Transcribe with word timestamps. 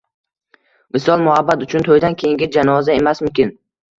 Visol 0.97 1.21
muhabbat 1.27 1.65
uchun 1.67 1.85
to‘ydan 1.89 2.17
keyingi 2.21 2.47
janoza 2.57 2.97
emasmikin?! 3.03 3.55